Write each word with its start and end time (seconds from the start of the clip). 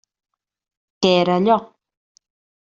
Què 1.07 1.11
era 1.19 1.35
allò? 1.41 1.59